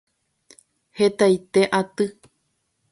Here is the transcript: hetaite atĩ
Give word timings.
hetaite 0.97 1.61
atĩ 1.81 2.05